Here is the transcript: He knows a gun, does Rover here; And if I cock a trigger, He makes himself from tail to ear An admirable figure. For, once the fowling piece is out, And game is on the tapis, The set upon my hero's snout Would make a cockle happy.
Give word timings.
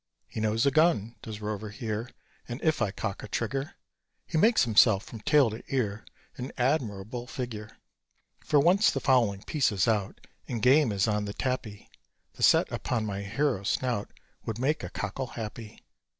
He 0.27 0.39
knows 0.39 0.65
a 0.65 0.71
gun, 0.71 1.15
does 1.21 1.41
Rover 1.41 1.69
here; 1.69 2.09
And 2.47 2.59
if 2.63 2.81
I 2.81 2.89
cock 2.89 3.21
a 3.21 3.27
trigger, 3.27 3.75
He 4.25 4.35
makes 4.35 4.63
himself 4.63 5.03
from 5.03 5.19
tail 5.21 5.51
to 5.51 5.63
ear 5.71 6.05
An 6.37 6.51
admirable 6.57 7.27
figure. 7.27 7.77
For, 8.39 8.59
once 8.59 8.89
the 8.89 8.99
fowling 8.99 9.43
piece 9.43 9.71
is 9.71 9.87
out, 9.87 10.19
And 10.47 10.59
game 10.59 10.91
is 10.91 11.07
on 11.07 11.25
the 11.25 11.33
tapis, 11.35 11.83
The 12.33 12.41
set 12.41 12.71
upon 12.71 13.05
my 13.05 13.21
hero's 13.21 13.69
snout 13.69 14.11
Would 14.43 14.57
make 14.57 14.81
a 14.83 14.89
cockle 14.89 15.27
happy. 15.27 15.83